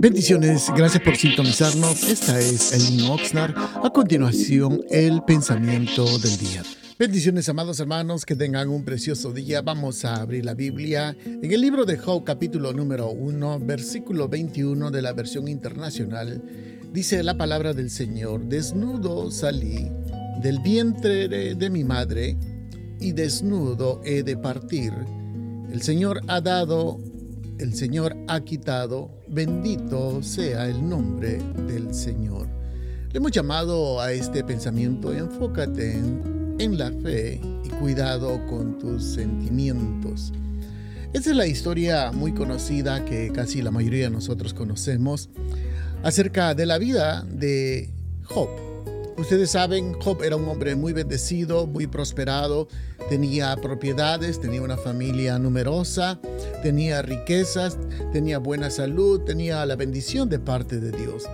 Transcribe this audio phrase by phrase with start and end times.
[0.00, 2.04] Bendiciones, gracias por sintonizarnos.
[2.04, 3.54] Esta es Elin Oxnard.
[3.56, 6.62] A continuación, el pensamiento del día.
[6.98, 9.62] Bendiciones, amados hermanos, que tengan un precioso día.
[9.62, 14.90] Vamos a abrir la Biblia en el libro de Job, capítulo número 1, versículo 21
[14.90, 16.42] de la versión internacional.
[16.92, 19.90] Dice la palabra del Señor: Desnudo salí
[20.42, 22.36] del vientre de mi madre
[23.00, 24.92] y desnudo he de partir.
[25.72, 26.98] El Señor ha dado
[27.58, 32.48] el Señor ha quitado, bendito sea el nombre del Señor.
[33.10, 40.32] Le hemos llamado a este pensamiento, enfócate en, la fe y cuidado con tus sentimientos.
[41.12, 45.30] Esa es la historia muy conocida que casi la mayoría de nosotros conocemos
[46.02, 47.90] acerca de la vida de
[48.24, 48.48] Job.
[49.16, 52.68] Ustedes saben, Job era un hombre muy bendecido, muy prosperado,
[53.08, 56.20] tenía propiedades, tenía una familia numerosa,
[56.62, 57.78] tenía riquezas,
[58.12, 61.24] tenía buena salud, tenía la bendición de parte de Dios.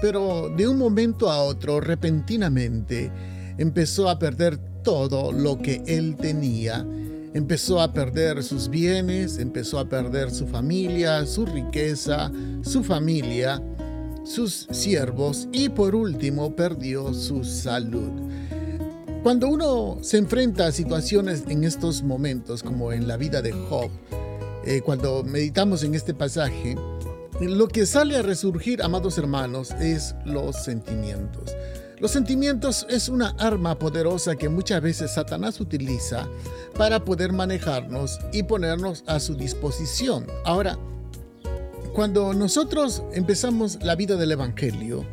[0.00, 3.10] Pero de un momento a otro, repentinamente,
[3.58, 6.86] empezó a perder todo lo que él tenía.
[7.32, 12.30] Empezó a perder sus bienes, empezó a perder su familia, su riqueza,
[12.62, 13.60] su familia
[14.24, 18.10] sus siervos y por último perdió su salud.
[19.22, 23.90] Cuando uno se enfrenta a situaciones en estos momentos, como en la vida de Job,
[24.66, 26.76] eh, cuando meditamos en este pasaje,
[27.40, 31.54] lo que sale a resurgir, amados hermanos, es los sentimientos.
[31.98, 36.28] Los sentimientos es una arma poderosa que muchas veces Satanás utiliza
[36.76, 40.26] para poder manejarnos y ponernos a su disposición.
[40.44, 40.78] Ahora,
[41.92, 45.04] cuando nosotros empezamos la vida del Evangelio,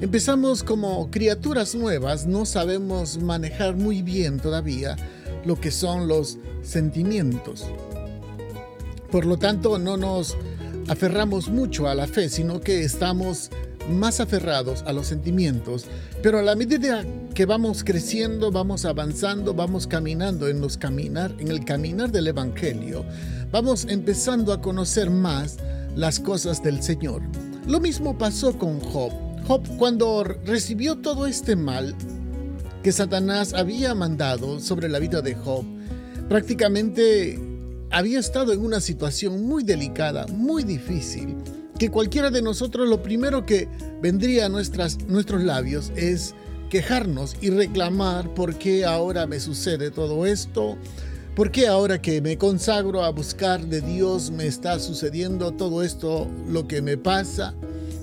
[0.00, 4.96] empezamos como criaturas nuevas, no sabemos manejar muy bien todavía
[5.44, 7.64] lo que son los sentimientos.
[9.10, 10.36] Por lo tanto, no nos
[10.88, 13.50] aferramos mucho a la fe, sino que estamos
[13.90, 15.86] más aferrados a los sentimientos,
[16.22, 21.48] pero a la medida que vamos creciendo, vamos avanzando, vamos caminando en los caminar, en
[21.48, 23.04] el caminar del evangelio,
[23.52, 25.58] vamos empezando a conocer más
[25.94, 27.22] las cosas del Señor.
[27.66, 29.12] Lo mismo pasó con Job.
[29.46, 31.94] Job cuando recibió todo este mal
[32.82, 35.64] que Satanás había mandado sobre la vida de Job,
[36.28, 37.55] prácticamente
[37.90, 41.36] había estado en una situación muy delicada, muy difícil,
[41.78, 43.68] que cualquiera de nosotros lo primero que
[44.00, 46.34] vendría a nuestras, nuestros labios es
[46.70, 50.76] quejarnos y reclamar por qué ahora me sucede todo esto,
[51.36, 56.30] ¿Por qué ahora que me consagro a buscar de Dios me está sucediendo todo esto,
[56.48, 57.52] lo que me pasa?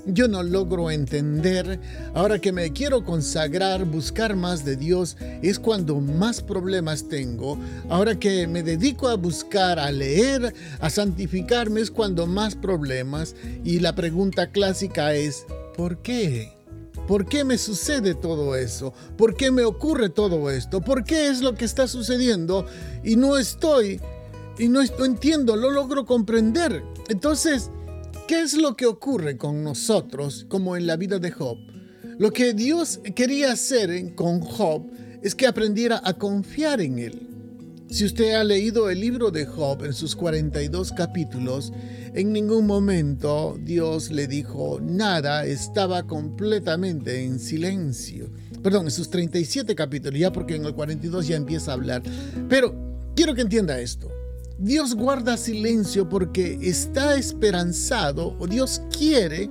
[0.06, 1.80] Yo no logro entender.
[2.14, 7.58] Ahora que me quiero consagrar, buscar más de Dios, es cuando más problemas tengo.
[7.90, 13.36] Ahora que me dedico a buscar, a leer, a santificarme, es cuando más problemas.
[13.64, 15.46] Y la pregunta clásica es,
[15.78, 16.52] ¿por qué?
[17.08, 18.94] ¿Por qué me sucede todo eso?
[19.18, 20.82] ¿Por qué me ocurre todo esto?
[20.82, 22.66] ¿Por qué es lo que está sucediendo
[23.04, 24.00] y no estoy
[24.58, 26.84] y no, entiendo, lo logro comprender?
[27.10, 27.72] Entonces,
[28.28, 31.58] ¿qué es lo que ocurre con nosotros como en la vida de Job?
[32.20, 34.90] Lo que Dios quería hacer con Job
[35.22, 37.28] es que aprendiera a confiar en él.
[37.90, 41.72] Si usted ha leído el libro de Job en sus 42 capítulos,
[42.14, 48.30] en ningún momento Dios le dijo nada, estaba completamente en silencio.
[48.64, 52.02] Perdón, en sus 37 capítulos, ya porque en el 42 ya empieza a hablar.
[52.50, 52.74] Pero
[53.16, 54.10] quiero que entienda esto.
[54.60, 59.50] Dios guarda silencio porque está esperanzado o Dios quiere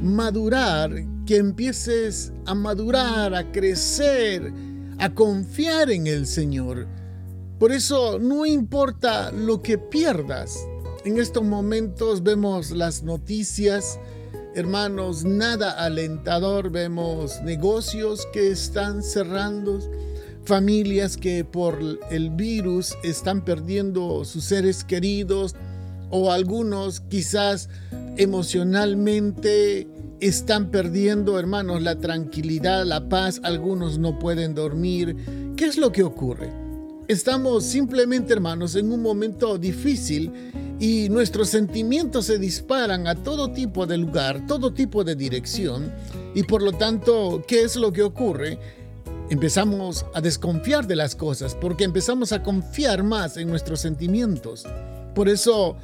[0.00, 0.90] madurar,
[1.26, 4.52] que empieces a madurar, a crecer,
[4.98, 6.86] a confiar en el Señor.
[7.58, 10.58] Por eso no importa lo que pierdas.
[11.04, 13.98] En estos momentos vemos las noticias,
[14.54, 16.70] hermanos, nada alentador.
[16.70, 19.78] Vemos negocios que están cerrando,
[20.44, 21.78] familias que por
[22.10, 25.54] el virus están perdiendo sus seres queridos
[26.10, 27.68] o algunos quizás
[28.16, 29.88] emocionalmente
[30.20, 33.40] están perdiendo, hermanos, la tranquilidad, la paz.
[33.42, 35.16] Algunos no pueden dormir.
[35.56, 36.52] ¿Qué es lo que ocurre?
[37.08, 40.30] Estamos simplemente, hermanos, en un momento difícil
[40.78, 45.92] y nuestros sentimientos se disparan a todo tipo de lugar, todo tipo de dirección.
[46.34, 48.58] Y por lo tanto, ¿qué es lo que ocurre?
[49.32, 54.66] Empezamos a desconfiar de las cosas porque empezamos a confiar más en nuestros sentimientos.
[55.14, 55.74] Por eso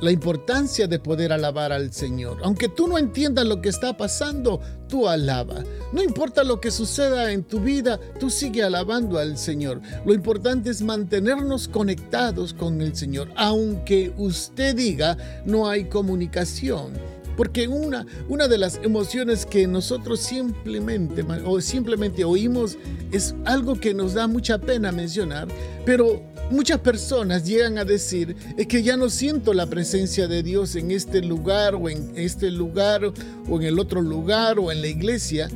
[0.00, 2.38] la importancia de poder alabar al Señor.
[2.42, 5.62] Aunque tú no entiendas lo que está pasando, tú alaba.
[5.92, 9.80] No importa lo que suceda en tu vida, tú sigue alabando al Señor.
[10.04, 13.28] Lo importante es mantenernos conectados con el Señor.
[13.36, 16.94] Aunque usted diga no hay comunicación.
[17.36, 22.78] Porque una, una de las emociones que nosotros simplemente, o simplemente oímos
[23.10, 25.48] es algo que nos da mucha pena mencionar,
[25.84, 30.76] pero muchas personas llegan a decir es que ya no siento la presencia de Dios
[30.76, 34.88] en este lugar o en este lugar o en el otro lugar o en la
[34.88, 35.48] iglesia.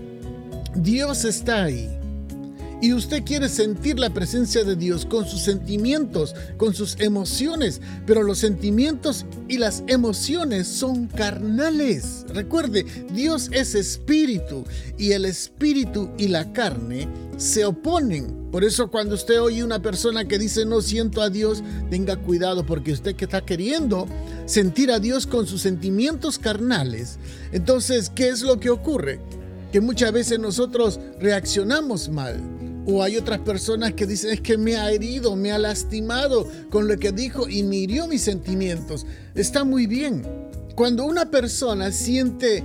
[0.75, 1.96] Dios está ahí
[2.81, 8.23] y usted quiere sentir la presencia de Dios con sus sentimientos, con sus emociones, pero
[8.23, 12.26] los sentimientos y las emociones son carnales.
[12.28, 14.64] Recuerde, Dios es espíritu
[14.99, 18.46] y el espíritu y la carne se oponen.
[18.50, 22.64] Por eso cuando usted oye una persona que dice no siento a Dios, tenga cuidado
[22.64, 24.06] porque usted que está queriendo
[24.46, 27.19] sentir a Dios con sus sentimientos carnales,
[27.52, 29.20] entonces, ¿qué es lo que ocurre?
[29.73, 32.40] Que muchas veces nosotros reaccionamos mal
[32.87, 36.87] o hay otras personas que dicen es que me ha herido, me ha lastimado con
[36.87, 39.05] lo que dijo y me mis sentimientos.
[39.35, 40.25] Está muy bien.
[40.75, 42.62] Cuando una persona siente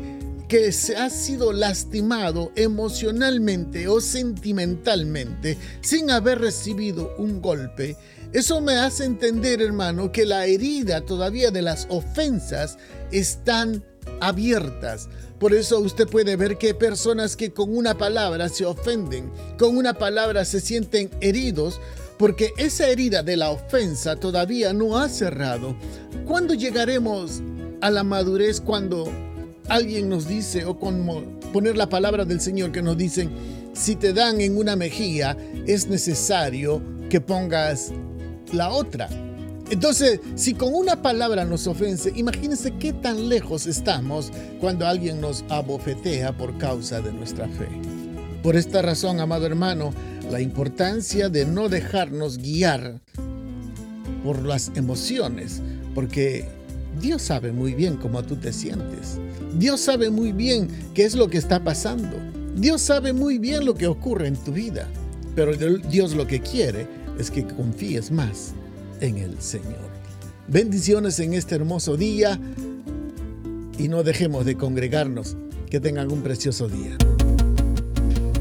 [0.47, 7.95] que se ha sido lastimado emocionalmente o sentimentalmente sin haber recibido un golpe,
[8.33, 12.77] eso me hace entender, hermano, que la herida todavía de las ofensas
[13.11, 13.83] están
[14.21, 15.09] abiertas.
[15.39, 19.93] Por eso usted puede ver que personas que con una palabra se ofenden, con una
[19.93, 21.81] palabra se sienten heridos,
[22.17, 25.75] porque esa herida de la ofensa todavía no ha cerrado.
[26.25, 27.41] ¿Cuándo llegaremos
[27.81, 29.11] a la madurez cuando
[29.67, 33.31] alguien nos dice, o con poner la palabra del Señor que nos dicen,
[33.73, 35.35] si te dan en una mejilla,
[35.65, 37.91] es necesario que pongas
[38.53, 39.09] la otra?
[39.71, 44.29] Entonces, si con una palabra nos ofense, imagínense qué tan lejos estamos
[44.59, 47.69] cuando alguien nos abofetea por causa de nuestra fe.
[48.43, 49.93] Por esta razón, amado hermano,
[50.29, 52.99] la importancia de no dejarnos guiar
[54.25, 55.61] por las emociones,
[55.95, 56.49] porque
[56.99, 59.19] Dios sabe muy bien cómo tú te sientes.
[59.57, 62.17] Dios sabe muy bien qué es lo que está pasando.
[62.57, 64.89] Dios sabe muy bien lo que ocurre en tu vida.
[65.33, 66.87] Pero Dios lo que quiere
[67.17, 68.53] es que confíes más
[69.01, 69.91] en el Señor.
[70.47, 72.39] Bendiciones en este hermoso día
[73.77, 75.35] y no dejemos de congregarnos.
[75.69, 76.97] Que tengan un precioso día.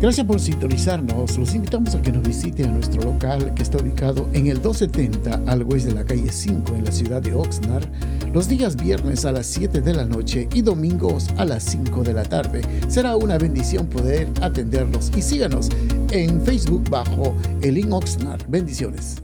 [0.00, 1.38] Gracias por sintonizarnos.
[1.38, 5.42] Los invitamos a que nos visite a nuestro local que está ubicado en el 270
[5.46, 7.86] al oeste de la calle 5 en la ciudad de Oxnard,
[8.32, 12.14] los días viernes a las 7 de la noche y domingos a las 5 de
[12.14, 12.62] la tarde.
[12.88, 15.68] Será una bendición poder atenderlos y síganos
[16.10, 18.42] en Facebook bajo Elin Oxnard.
[18.48, 19.22] Bendiciones.